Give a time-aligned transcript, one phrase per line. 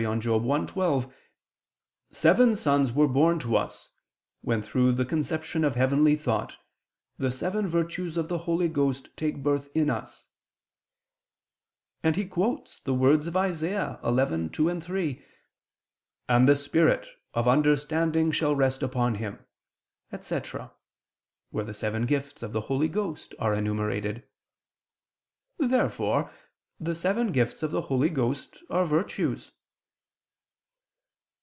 [0.03, 1.13] i, 12):
[2.09, 3.91] "Seven sons were born to us,
[4.41, 6.57] when through the conception of heavenly thought,
[7.19, 10.25] the seven virtues of the Holy Ghost take birth in us":
[12.01, 13.99] and he quotes the words of Isa.
[14.03, 15.23] 11:2, 3:
[16.27, 17.07] "And the Spirit...
[17.35, 18.31] of understanding...
[18.31, 19.45] shall rest upon him,"
[20.11, 20.71] etc.
[21.51, 24.23] where the seven gifts of the Holy Ghost are enumerated.
[25.59, 26.31] Therefore
[26.79, 29.51] the seven gifts of the Holy Ghost are virtues.